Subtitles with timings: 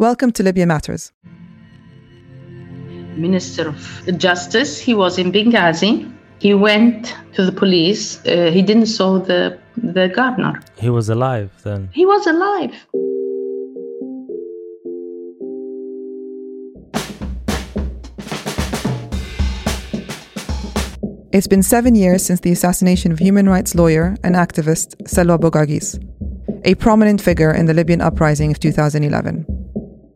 [0.00, 1.12] Welcome to Libya Matters.
[3.18, 6.10] Minister of Justice, he was in Benghazi.
[6.38, 8.18] He went to the police.
[8.24, 10.62] Uh, he didn't saw the the gardener.
[10.78, 11.90] He was alive then.
[11.92, 12.72] He was alive.
[21.30, 26.00] It's been seven years since the assassination of human rights lawyer and activist Salwa Bugaighis,
[26.64, 29.59] a prominent figure in the Libyan uprising of 2011.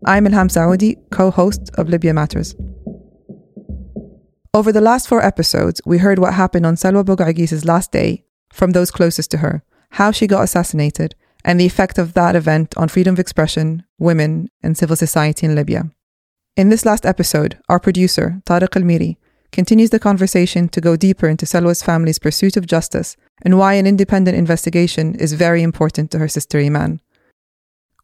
[0.06, 2.54] I'm Ilham Saoudi, co host of Libya Matters.
[4.52, 8.72] Over the last four episodes, we heard what happened on Salwa Bugaighis's last day from
[8.72, 12.88] those closest to her, how she got assassinated, and the effect of that event on
[12.88, 15.90] freedom of expression, women, and civil society in Libya.
[16.54, 19.16] In this last episode, our producer, Tariq Al-Miri,
[19.52, 23.86] continues the conversation to go deeper into Salwa's family's pursuit of justice and why an
[23.86, 27.00] independent investigation is very important to her sister Iman.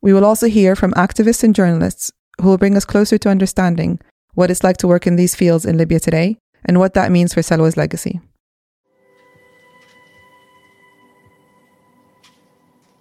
[0.02, 4.00] We will also hear from activists and journalists who will bring us closer to understanding
[4.34, 7.34] what it's like to work in these fields in Libya today and what that means
[7.34, 8.20] for Salwa's legacy.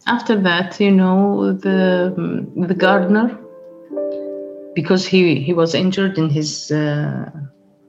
[0.08, 3.38] After that, you know, the the gardener,
[4.74, 7.30] because he, he was injured in his uh,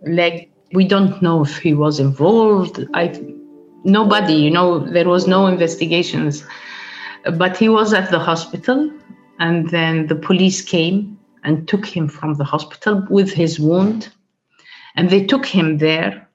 [0.03, 2.87] leg we don't know if he was involved.
[2.95, 3.21] I,
[3.85, 6.45] nobody, you know, there was no investigations.
[7.25, 8.91] But he was at the hospital,
[9.39, 14.09] and then the police came and took him from the hospital with his wound,
[14.97, 16.29] and they took him there,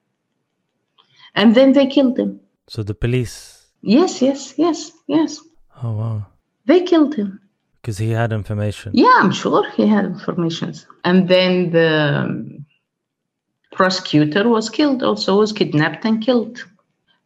[1.35, 2.39] and then they killed him.
[2.67, 3.67] So the police.
[3.81, 5.39] Yes, yes, yes, yes.
[5.83, 6.25] Oh wow.
[6.65, 7.39] They killed him.
[7.81, 8.91] Because he had information.
[8.95, 10.73] Yeah, I'm sure he had information.
[11.03, 12.65] And then the um,
[13.71, 16.65] prosecutor was killed, also was kidnapped and killed.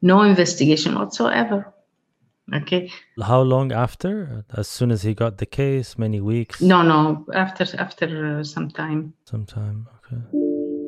[0.01, 1.73] No investigation whatsoever.
[2.53, 2.91] Okay.
[3.21, 4.45] How long after?
[4.53, 6.61] As soon as he got the case, many weeks.
[6.61, 9.13] No, no, after after uh, some time.
[9.25, 9.87] Some time.
[9.97, 10.21] Okay.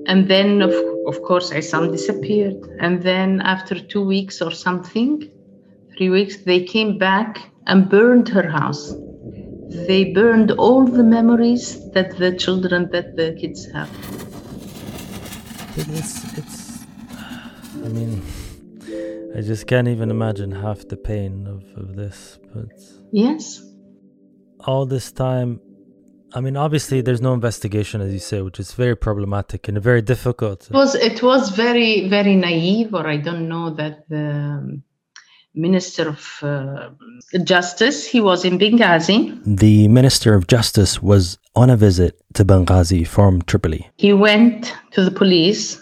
[0.08, 0.74] And then of
[1.08, 2.58] of course Isam disappeared.
[2.80, 5.30] And then after two weeks or something,
[5.96, 8.94] three weeks, they came back and burned her house.
[9.88, 13.90] They burned all the memories that the children, that the kids have
[15.78, 16.84] it's it's
[17.86, 18.22] i mean
[19.36, 22.72] i just can't even imagine half the pain of, of this but
[23.12, 23.62] yes
[24.60, 25.60] all this time
[26.34, 30.02] I mean, obviously, there's no investigation, as you say, which is very problematic and very
[30.02, 30.68] difficult.
[30.70, 34.82] It was it was very very naive, or I don't know that the
[35.54, 36.90] Minister of uh,
[37.44, 39.42] Justice he was in Benghazi.
[39.46, 43.90] The Minister of Justice was on a visit to Benghazi from Tripoli.
[43.98, 45.82] He went to the police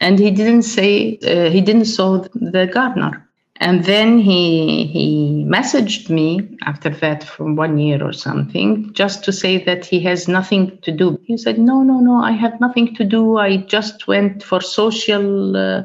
[0.00, 3.22] and he didn't say, uh, he didn't saw the gardener.
[3.58, 9.32] And then he, he messaged me after that for one year or something, just to
[9.32, 11.18] say that he has nothing to do.
[11.24, 13.38] He said, no, no, no, I have nothing to do.
[13.38, 15.84] I just went for social uh,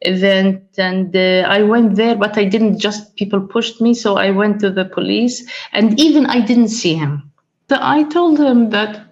[0.00, 3.94] event and uh, I went there, but I didn't just, people pushed me.
[3.94, 7.30] So I went to the police and even I didn't see him.
[7.68, 9.06] So I told him that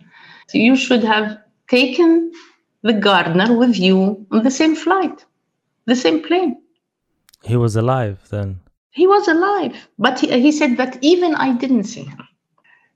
[0.53, 2.33] you should have taken
[2.84, 5.26] the gardener with you on the same flight,
[5.86, 6.62] the same plane.
[7.44, 8.60] He was alive then.
[8.92, 12.28] He was alive, but he, he said that even I didn't see him.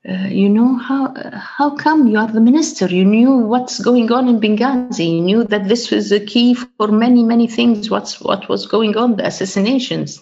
[0.09, 2.87] Uh, you know how uh, how come you are the minister?
[2.87, 5.15] You knew what's going on in Benghazi.
[5.15, 7.89] You knew that this was a key for many many things.
[7.89, 9.15] What's what was going on?
[9.15, 10.21] The assassinations.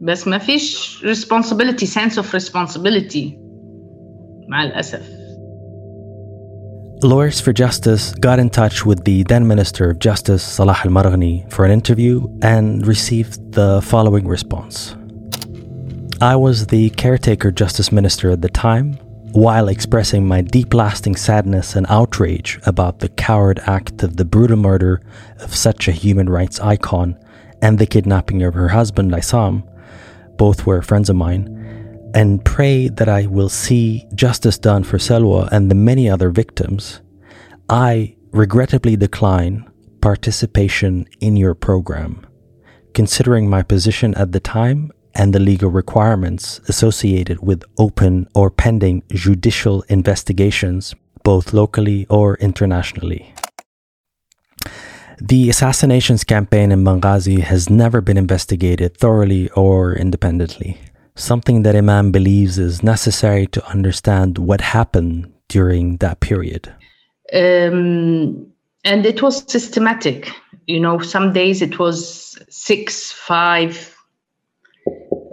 [0.00, 3.38] بس ما فيش responsibility sense of responsibility
[4.48, 5.15] مع الأسف
[7.03, 11.47] Lawyers for Justice got in touch with the then Minister of Justice Salah Al Marghani
[11.51, 14.95] for an interview and received the following response.
[16.21, 18.93] I was the caretaker Justice Minister at the time,
[19.31, 24.57] while expressing my deep lasting sadness and outrage about the coward act of the brutal
[24.57, 24.99] murder
[25.39, 27.15] of such a human rights icon
[27.61, 29.61] and the kidnapping of her husband Isam
[30.37, 31.56] both were friends of mine,
[32.13, 37.01] and pray that I will see justice done for Salwa and the many other victims,
[37.69, 39.69] I regrettably decline
[40.01, 42.25] participation in your program,
[42.93, 49.03] considering my position at the time and the legal requirements associated with open or pending
[49.09, 50.93] judicial investigations,
[51.23, 53.33] both locally or internationally.
[55.19, 60.77] The assassinations campaign in Benghazi has never been investigated thoroughly or independently,
[61.17, 66.73] something that Iman believes is necessary to understand what happened during that period.
[67.33, 68.47] Um,
[68.85, 70.29] and it was systematic.
[70.67, 73.95] You know, some days it was six, five,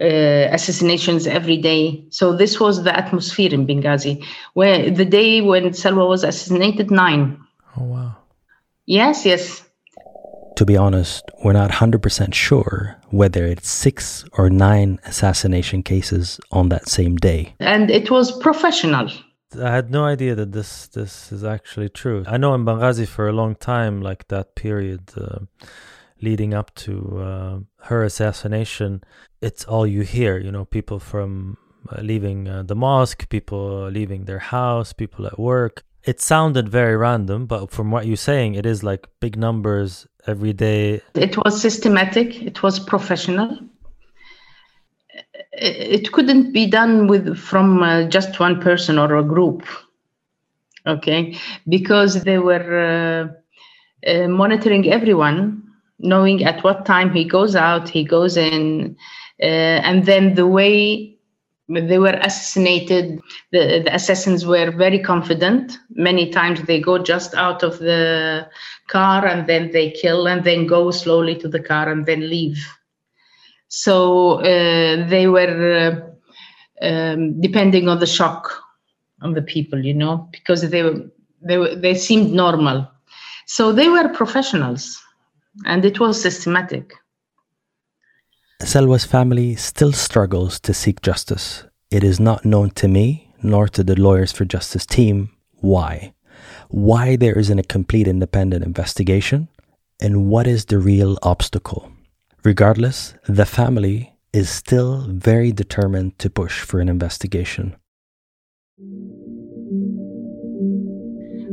[0.00, 2.04] uh, assassinations every day.
[2.10, 7.38] So this was the atmosphere in Benghazi, where the day when Salwa was assassinated, nine.
[7.76, 8.16] Oh wow.
[8.86, 9.63] Yes, yes.
[10.56, 16.68] To be honest, we're not 100% sure whether it's six or nine assassination cases on
[16.68, 17.54] that same day.
[17.58, 19.10] And it was professional.
[19.60, 22.24] I had no idea that this this is actually true.
[22.26, 25.40] I know in Benghazi for a long time, like that period uh,
[26.20, 29.02] leading up to uh, her assassination,
[29.40, 30.38] it's all you hear.
[30.38, 31.56] You know, people from
[31.90, 35.84] uh, leaving uh, the mosque, people leaving their house, people at work.
[36.06, 40.52] It sounded very random, but from what you're saying, it is like big numbers every
[40.52, 41.00] day.
[41.14, 42.42] It was systematic.
[42.42, 43.58] It was professional
[45.56, 49.66] it couldn't be done with from uh, just one person or a group
[50.86, 51.36] okay
[51.68, 53.30] because they were
[54.06, 55.62] uh, uh, monitoring everyone
[55.98, 58.96] knowing at what time he goes out he goes in
[59.42, 61.13] uh, and then the way
[61.68, 63.20] they were assassinated
[63.52, 68.46] the, the assassins were very confident many times they go just out of the
[68.88, 72.58] car and then they kill and then go slowly to the car and then leave
[73.68, 76.12] so uh, they were
[76.80, 78.52] uh, um, depending on the shock
[79.22, 81.00] on the people, you know, because they were
[81.42, 82.88] they were, they seemed normal.
[83.46, 85.02] So they were professionals,
[85.66, 86.94] and it was systematic.
[88.64, 91.64] Salwa's family still struggles to seek justice.
[91.90, 95.30] It is not known to me, nor to the Lawyers for Justice team,
[95.60, 96.14] why.
[96.70, 99.48] Why there isn't a complete independent investigation,
[100.00, 101.92] and what is the real obstacle.
[102.42, 107.76] Regardless, the family is still very determined to push for an investigation.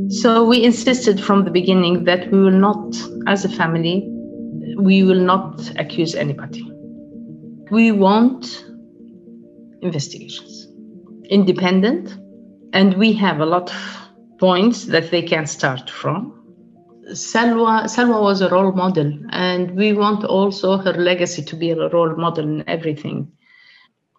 [0.08, 4.08] So we insisted from the beginning that we will not, as a family,
[4.78, 6.68] we will not accuse anybody.
[7.72, 8.66] We want
[9.80, 10.68] investigations,
[11.30, 12.18] independent,
[12.74, 14.08] and we have a lot of
[14.38, 16.38] points that they can start from.
[17.12, 21.88] Salwa, Salwa was a role model, and we want also her legacy to be a
[21.88, 23.32] role model in everything.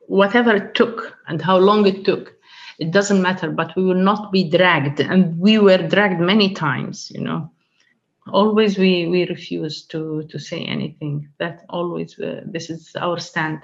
[0.07, 2.33] Whatever it took and how long it took,
[2.79, 4.99] it doesn't matter, but we will not be dragged.
[4.99, 7.52] And we were dragged many times, you know.
[8.31, 11.29] Always we, we refuse to, to say anything.
[11.39, 13.63] That always, uh, this is our stand.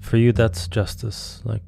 [0.00, 1.42] For you, that's justice.
[1.44, 1.62] Like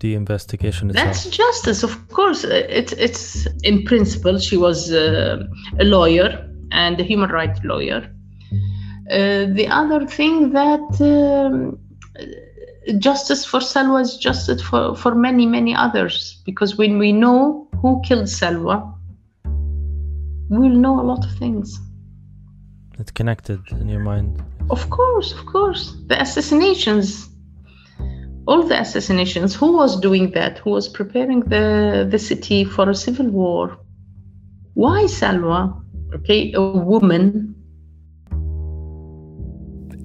[0.00, 1.06] the investigation itself?
[1.06, 2.44] That's justice, of course.
[2.44, 4.38] It's it's in principle.
[4.38, 5.44] She was uh,
[5.80, 8.10] a lawyer and a human rights lawyer.
[9.10, 11.78] Uh, the other thing that um,
[12.98, 16.42] justice for Salwa is justice for, for many, many others.
[16.44, 18.94] Because when we know who killed Salwa,
[20.48, 21.78] we'll know a lot of things.
[22.98, 24.42] It's connected in your mind.
[24.70, 25.96] Of course, of course.
[26.06, 27.28] The assassinations,
[28.46, 32.94] all the assassinations who was doing that who was preparing the the city for a
[32.94, 33.76] civil war
[34.74, 35.82] why salwa
[36.14, 37.54] okay a woman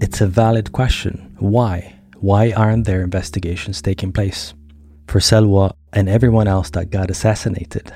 [0.01, 4.53] it's a valid question why why aren't there investigations taking place
[5.07, 7.91] for Salwa and everyone else that got assassinated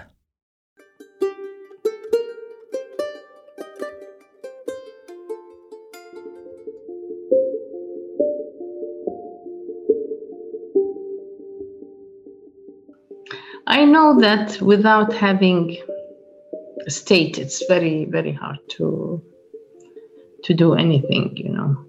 [13.68, 15.78] I know that without having
[16.86, 19.22] a state, it's very, very hard to
[20.44, 21.85] to do anything, you know.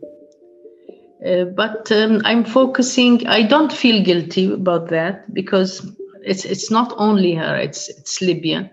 [1.26, 3.26] Uh, but um, I'm focusing.
[3.26, 5.90] I don't feel guilty about that because
[6.22, 7.56] it's it's not only her.
[7.56, 8.70] It's it's Libya,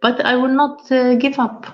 [0.00, 1.66] but I will not uh, give up.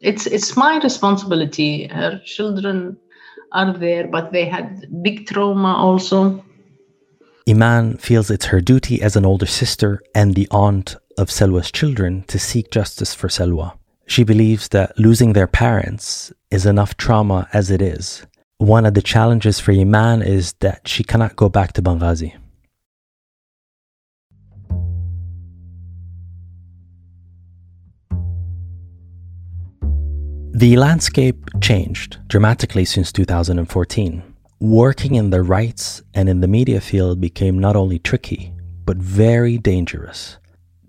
[0.00, 1.86] It's it's my responsibility.
[1.88, 2.96] Her children
[3.52, 6.42] are there, but they had big trauma also.
[7.48, 12.24] Iman feels it's her duty as an older sister and the aunt of Salwa's children
[12.28, 13.72] to seek justice for Selwa.
[14.06, 18.26] She believes that losing their parents is enough trauma as it is.
[18.60, 22.34] One of the challenges for Iman is that she cannot go back to Benghazi.
[30.52, 34.22] The landscape changed dramatically since 2014
[34.60, 38.52] working in the rights and in the media field became not only tricky,
[38.84, 40.36] but very dangerous.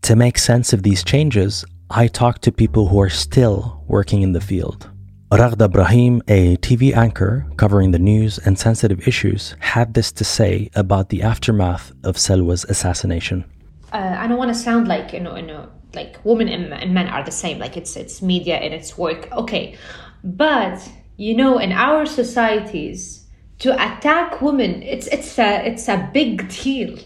[0.01, 4.33] To make sense of these changes, I talked to people who are still working in
[4.33, 4.89] the field.
[5.31, 10.69] Raghda Brahim, a TV anchor covering the news and sensitive issues, had this to say
[10.75, 13.45] about the aftermath of Salwa's assassination.
[13.93, 17.07] Uh, I don't want to sound like you know, you know like women and, men
[17.07, 17.59] are the same.
[17.59, 19.31] Like it's it's media and it's work.
[19.31, 19.77] Okay,
[20.21, 20.85] But
[21.15, 23.25] you know, in our societies,
[23.59, 26.99] to attack women, it's it's a it's a big deal.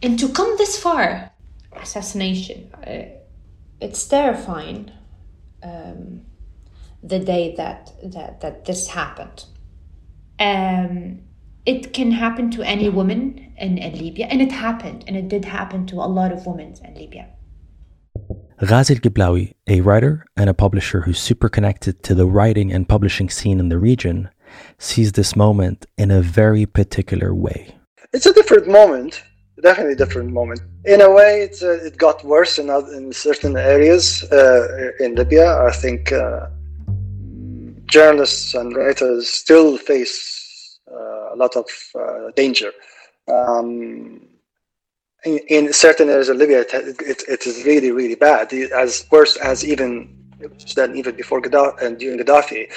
[0.00, 1.32] And to come this far,
[1.72, 3.18] assassination, uh,
[3.80, 4.92] it's terrifying.
[5.60, 6.22] Um,
[7.02, 9.44] the day that that that this happened.
[10.38, 11.20] Um,
[11.64, 15.44] it can happen to any woman in, in Libya, and it happened, and it did
[15.44, 17.28] happen to a lot of women in Libya.
[18.64, 23.28] Ghazi Gheblawi, a writer and a publisher who's super connected to the writing and publishing
[23.28, 24.30] scene in the region,
[24.78, 27.74] sees this moment in a very particular way.
[28.12, 29.22] It's a different moment,
[29.60, 30.60] definitely a different moment.
[30.84, 35.58] In a way, it's, uh, it got worse in, in certain areas uh, in Libya.
[35.62, 36.46] I think uh,
[37.86, 41.66] journalists and writers still face uh, a lot of
[41.98, 42.72] uh, danger.
[43.28, 44.22] Um,
[45.24, 49.36] in, in, certain areas of Libya, it, it, it is really, really bad, as worse
[49.36, 50.12] as even
[50.74, 52.70] than even before Gaddafi and during Gaddafi.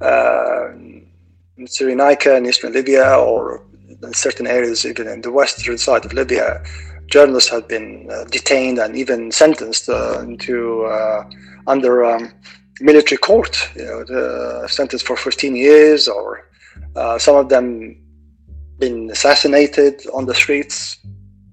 [0.00, 0.72] Uh,
[1.56, 3.64] in Cyrenaica in eastern Libya, or
[4.02, 6.62] in certain areas even in the western side of Libya,
[7.06, 11.28] journalists have been uh, detained and even sentenced uh, to uh,
[11.66, 12.32] under um,
[12.80, 16.48] military court, you know, the sentenced for 15 years, or
[16.96, 17.96] uh, some of them
[18.78, 20.98] been assassinated on the streets.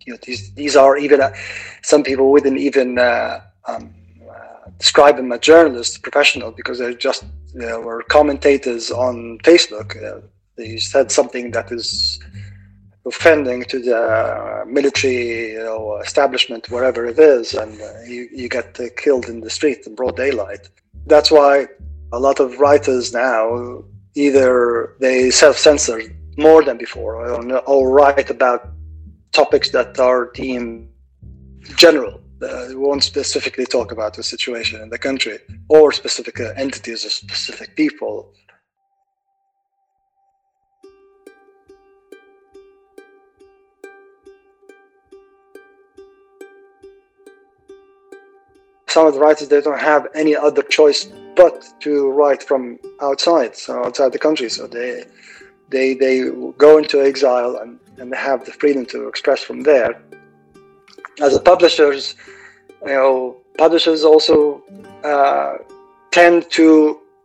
[0.05, 1.33] You know, these these are even uh,
[1.81, 3.93] some people wouldn't even uh, um,
[4.29, 9.95] uh, describe them as journalists, professional, because they're just you know, were commentators on Facebook.
[10.57, 12.19] they said something that is
[13.05, 18.79] offending to the military you know, establishment, wherever it is, and uh, you, you get
[18.79, 20.69] uh, killed in the street in broad daylight
[21.07, 21.67] that's why
[22.11, 23.83] a lot of writers now
[24.15, 26.01] either they self-censor
[26.37, 28.69] more than before or, or write about
[29.31, 30.87] topics that are deemed
[31.77, 35.37] general uh, won't specifically talk about the situation in the country
[35.69, 38.33] or specific entities or specific people
[48.95, 51.01] some of the writers they don't have any other choice
[51.41, 52.63] but to write from
[53.07, 54.49] outside, so outside the country.
[54.57, 54.91] So they
[55.73, 56.15] they they
[56.65, 59.91] go into exile and, and they have the freedom to express from there.
[61.25, 62.15] As a publishers,
[62.89, 64.37] you know, publishers also
[65.11, 65.53] uh,
[66.17, 66.67] tend to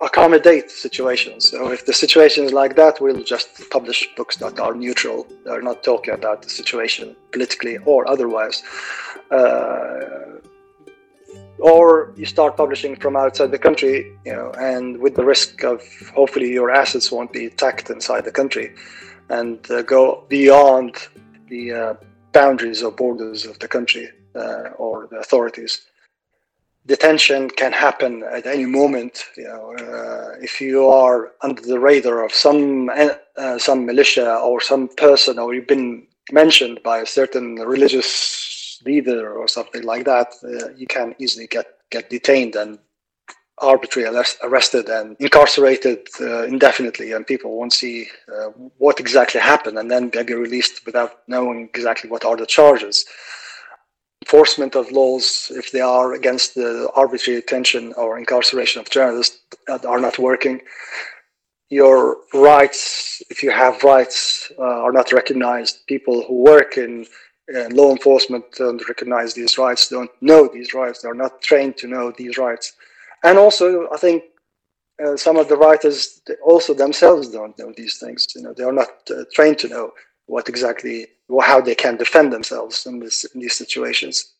[0.08, 1.40] accommodate situations.
[1.50, 5.18] So if the situation is like that, we'll just publish books that are neutral.
[5.44, 8.58] They're not talking about the situation politically or otherwise.
[9.30, 10.29] Uh,
[11.60, 15.82] or you start publishing from outside the country, you know, and with the risk of
[16.14, 18.74] hopefully your assets won't be attacked inside the country,
[19.28, 20.96] and uh, go beyond
[21.48, 21.94] the uh,
[22.32, 25.82] boundaries or borders of the country uh, or the authorities.
[26.86, 29.24] Detention can happen at any moment.
[29.36, 34.60] You know, uh, if you are under the radar of some uh, some militia or
[34.60, 38.06] some person, or you've been mentioned by a certain religious
[38.84, 42.78] leader or something like that, uh, you can easily get get detained and
[43.60, 49.90] arbitrarily arrested and incarcerated uh, indefinitely, and people won't see uh, what exactly happened, and
[49.90, 53.04] then they be released without knowing exactly what are the charges.
[54.22, 60.00] Enforcement of laws, if they are against the arbitrary detention or incarceration of journalists, are
[60.00, 60.60] not working.
[61.70, 65.86] Your rights, if you have rights, uh, are not recognized.
[65.86, 67.06] People who work in
[67.54, 71.86] and law enforcement don't recognize these rights, don't know these rights, they're not trained to
[71.86, 72.74] know these rights.
[73.24, 74.24] And also, I think
[75.04, 78.26] uh, some of the writers also themselves don't know these things.
[78.34, 79.92] You know, they are not uh, trained to know
[80.26, 81.08] what exactly,
[81.42, 84.34] how they can defend themselves in, this, in these situations.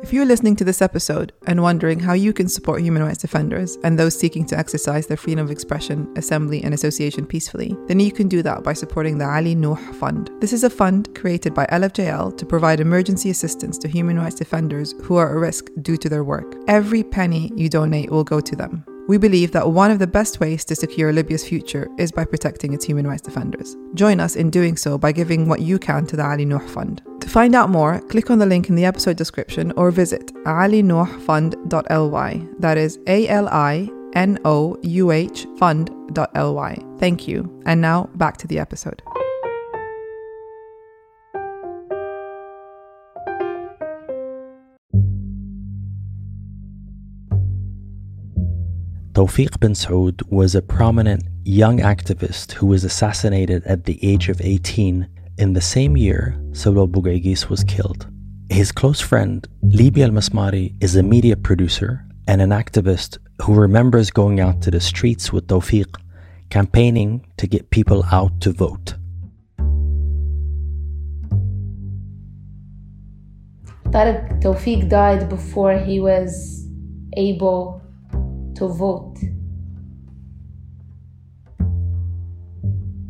[0.00, 3.76] If you're listening to this episode and wondering how you can support human rights defenders
[3.82, 8.12] and those seeking to exercise their freedom of expression, assembly, and association peacefully, then you
[8.12, 10.30] can do that by supporting the Ali Nouh Fund.
[10.40, 14.94] This is a fund created by LFJL to provide emergency assistance to human rights defenders
[15.02, 16.54] who are at risk due to their work.
[16.68, 18.84] Every penny you donate will go to them.
[19.08, 22.74] We believe that one of the best ways to secure Libya's future is by protecting
[22.74, 23.74] its human rights defenders.
[23.94, 27.00] Join us in doing so by giving what you can to the Ali Nouh Fund.
[27.20, 32.48] To find out more, click on the link in the episode description or visit alinouhfund.ly.
[32.58, 36.78] That is A L I N O U H fund.ly.
[36.98, 37.62] Thank you.
[37.64, 39.00] And now back to the episode.
[49.18, 54.40] Tawfiq bin Saud was a prominent young activist who was assassinated at the age of
[54.40, 55.08] 18
[55.38, 58.06] in the same year Salwa Bugaighis was killed.
[58.48, 64.12] His close friend, Libya Al Masmari, is a media producer and an activist who remembers
[64.12, 65.92] going out to the streets with Tawfiq,
[66.50, 68.94] campaigning to get people out to vote.
[73.90, 76.68] Tariq Tawfiq died before he was
[77.16, 77.82] able
[78.66, 79.16] vote.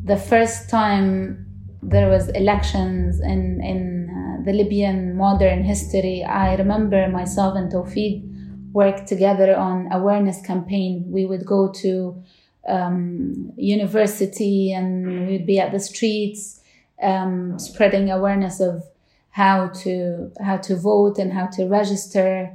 [0.04, 1.46] The first time
[1.82, 8.28] there was elections in, in uh, the Libyan modern history, I remember myself and Tawfiq
[8.72, 11.04] worked together on awareness campaign.
[11.08, 12.22] We would go to
[12.68, 16.60] um, university and we'd be at the streets
[17.02, 18.84] um, spreading awareness of
[19.30, 22.50] how to how to vote and how to register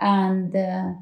[0.00, 0.92] and uh,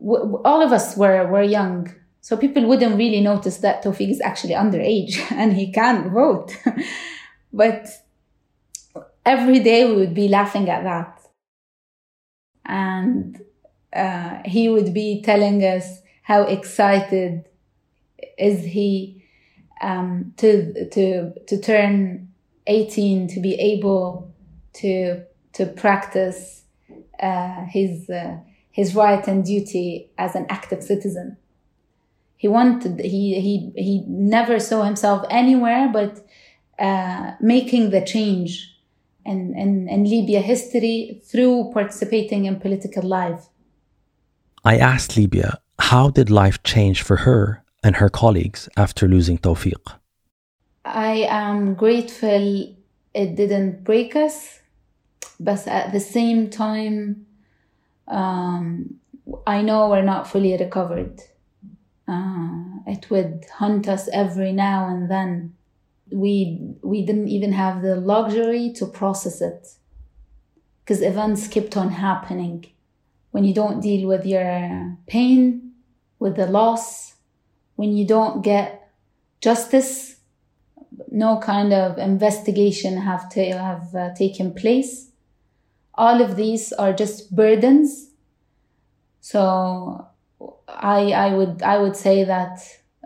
[0.00, 1.92] w- all of us were were young.
[2.20, 6.56] So people wouldn't really notice that Tawfiq is actually underage and he can't vote.
[7.52, 7.88] But
[9.24, 11.20] every day we would be laughing at that.
[12.64, 13.40] And
[13.92, 17.44] uh, he would be telling us how excited
[18.36, 19.24] is he
[19.80, 22.28] um, to to to turn
[22.66, 24.34] 18 to be able
[24.74, 25.22] to
[25.54, 26.62] to practice
[27.20, 28.38] uh, his uh,
[28.76, 31.38] his right and duty as an active citizen.
[32.36, 33.54] He wanted he he
[33.86, 36.12] he never saw himself anywhere but
[36.78, 38.50] uh, making the change
[39.24, 43.48] in, in, in Libya history through participating in political life.
[44.62, 49.84] I asked Libya how did life change for her and her colleagues after losing Tawfiq?
[50.84, 52.76] I am grateful
[53.14, 54.60] it didn't break us
[55.40, 57.26] but at the same time
[58.08, 58.96] um,
[59.46, 61.20] i know we're not fully recovered.
[62.08, 65.54] Uh, it would hunt us every now and then.
[66.12, 69.66] We we didn't even have the luxury to process it.
[70.84, 72.64] Because events kept on happening.
[73.32, 75.66] When you don't deal with your pain
[76.18, 77.14] with the loss
[77.76, 78.90] when you don't get
[79.40, 80.16] justice
[81.10, 85.10] no kind of investigation have to have uh, taken place
[85.96, 88.10] all of these are just burdens.
[89.20, 90.06] So
[90.68, 92.58] i i would i would say that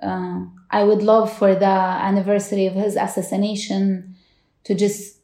[0.03, 4.16] uh, i would love for the anniversary of his assassination
[4.64, 5.20] to just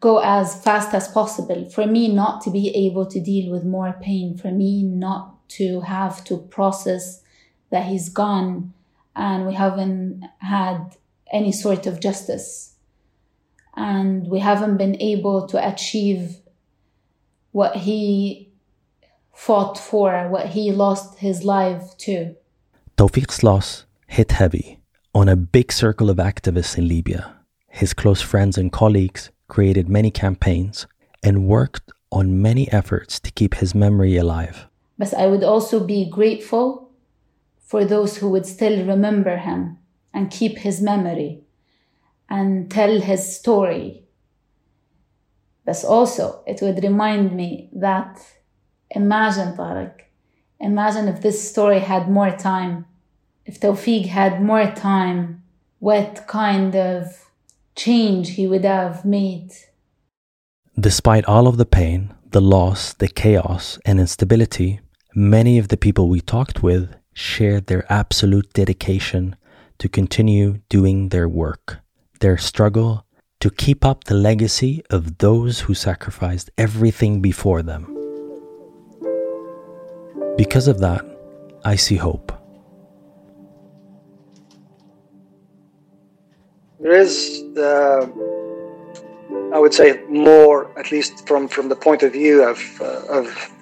[0.00, 1.68] go as fast as possible.
[1.70, 4.36] For me not to be able to deal with more pain.
[4.36, 7.22] For me not to have to process
[7.70, 8.72] that he's gone
[9.16, 10.96] and we haven't had
[11.32, 12.74] any sort of justice.
[13.76, 16.36] And we haven't been able to achieve
[17.58, 18.48] what he
[19.34, 22.36] fought for, what he lost his life to.
[22.96, 24.78] Tawfiq's loss hit heavy
[25.12, 27.34] on a big circle of activists in Libya.
[27.66, 30.86] His close friends and colleagues created many campaigns
[31.20, 34.68] and worked on many efforts to keep his memory alive.
[34.96, 36.92] But I would also be grateful
[37.58, 39.78] for those who would still remember him
[40.14, 41.42] and keep his memory
[42.30, 44.07] and tell his story
[45.68, 48.18] but also, it would remind me that
[48.90, 49.92] imagine, Tariq,
[50.58, 52.86] imagine if this story had more time,
[53.44, 55.42] if Tawfiq had more time,
[55.78, 57.28] what kind of
[57.76, 59.50] change he would have made.
[60.80, 64.80] Despite all of the pain, the loss, the chaos, and instability,
[65.14, 69.36] many of the people we talked with shared their absolute dedication
[69.76, 71.80] to continue doing their work,
[72.20, 73.04] their struggle
[73.40, 77.94] to keep up the legacy of those who sacrificed everything before them.
[80.36, 81.04] Because of that,
[81.64, 82.32] I see hope.
[86.80, 88.06] There is, uh,
[89.52, 93.52] I would say, more, at least from, from the point of view of, uh, of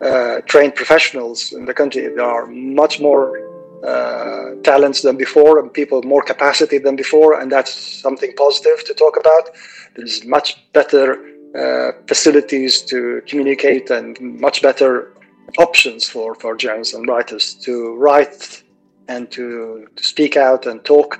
[0.00, 2.02] uh, trained professionals in the country.
[2.02, 3.47] There are much more
[3.84, 8.94] uh, talents than before and people more capacity than before and that's something positive to
[8.94, 9.50] talk about.
[9.94, 11.24] There's much better
[11.56, 15.14] uh, facilities to communicate and much better
[15.58, 18.62] options for, for journalists and writers to write
[19.08, 21.18] and to, to speak out and talk.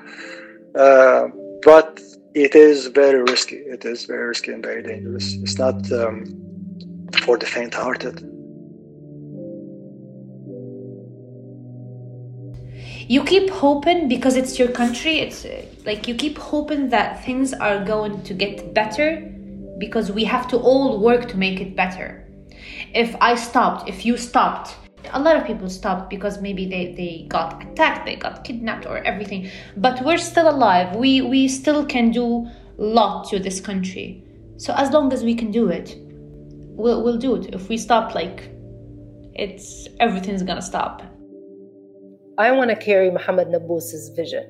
[0.74, 1.28] Uh,
[1.62, 2.00] but
[2.34, 3.56] it is very risky.
[3.56, 5.34] It is very risky and very dangerous.
[5.34, 6.24] It's not um,
[7.22, 8.37] for the faint-hearted
[13.08, 17.54] you keep hoping because it's your country it's uh, like you keep hoping that things
[17.54, 19.34] are going to get better
[19.78, 22.26] because we have to all work to make it better.
[22.94, 24.76] If i stopped if you stopped
[25.14, 28.98] a lot of people stopped because maybe they, they got attacked they got kidnapped or
[28.98, 30.94] everything but we're still alive.
[30.94, 32.46] We we still can do
[32.78, 34.22] a lot to this country.
[34.58, 35.96] So as long as we can do it
[36.76, 37.54] we'll, we'll do it.
[37.54, 38.50] If we stop like
[39.34, 41.02] it's everything's gonna stop.
[42.38, 44.48] I want to carry Muhammad Nabbous's vision.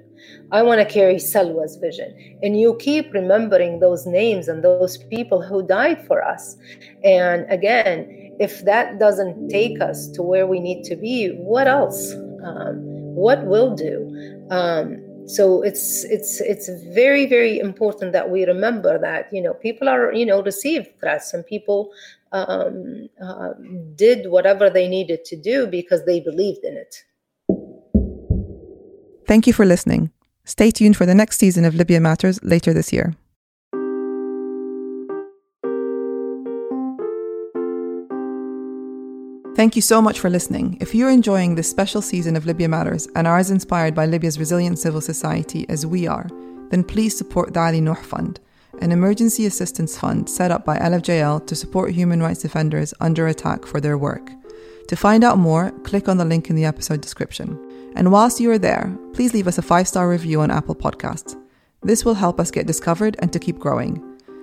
[0.53, 2.39] I want to carry Salwa's vision.
[2.43, 6.57] And you keep remembering those names and those people who died for us.
[7.03, 12.13] And again, if that doesn't take us to where we need to be, what else?
[12.45, 12.77] Um,
[13.17, 14.47] what will do?
[14.51, 19.87] Um, so it's it's it's very very important that we remember that you know people
[19.87, 21.91] are you know received threats and people
[22.33, 23.51] um, uh,
[23.95, 27.05] did whatever they needed to do because they believed in it.
[29.29, 30.11] Thank you for listening.
[30.47, 33.15] Stay tuned for the next season of Libya Matters later this year.
[39.55, 40.79] Thank you so much for listening.
[40.81, 44.39] If you're enjoying this special season of Libya Matters and are as inspired by Libya's
[44.39, 46.27] resilient civil society as we are,
[46.71, 48.41] then please support the Ali Nouh Fund,
[48.81, 53.67] an emergency assistance fund set up by LFJL to support human rights defenders under attack
[53.67, 54.31] for their work.
[54.89, 57.68] To find out more, click on the link in the episode description.
[57.97, 61.37] And whilst you are there, please leave us a five star review on Apple Podcasts.
[61.83, 64.03] This will help us get discovered and to keep growing.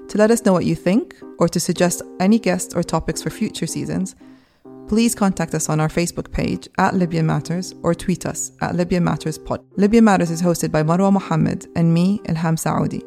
[0.09, 3.29] To let us know what you think, or to suggest any guests or topics for
[3.29, 4.15] future seasons,
[4.87, 9.01] please contact us on our Facebook page at Libya Matters or tweet us at Libya
[9.01, 9.65] Matters Pod.
[9.77, 13.01] Libya Matters is hosted by Marwa Mohammed and me, Ilham Saoudi.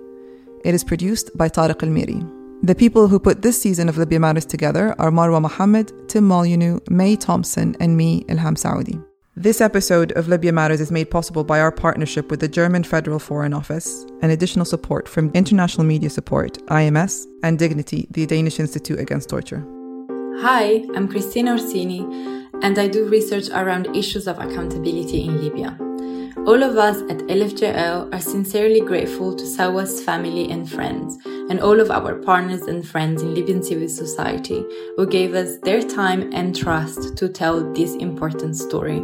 [0.64, 2.22] It is produced by Tariq Al Miri.
[2.62, 6.80] The people who put this season of Libya Matters together are Marwa Mohammed, Tim Molyneux,
[6.90, 8.98] May Thompson, and me, Ilham Saoudi.
[9.40, 13.20] This episode of Libya Matters is made possible by our partnership with the German Federal
[13.20, 18.98] Foreign Office and additional support from International Media Support, IMS, and Dignity, the Danish Institute
[18.98, 19.64] Against Torture.
[20.40, 22.00] Hi, I'm Cristina Orsini,
[22.64, 25.78] and I do research around issues of accountability in Libya.
[26.44, 31.16] All of us at LFJL are sincerely grateful to Salwa's family and friends,
[31.48, 34.64] and all of our partners and friends in Libyan civil society
[34.96, 39.00] who gave us their time and trust to tell this important story.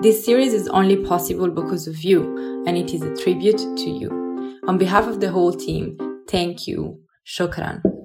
[0.00, 4.60] This series is only possible because of you, and it is a tribute to you.
[4.68, 5.96] On behalf of the whole team,
[6.28, 7.00] thank you.
[7.26, 7.95] Shukran.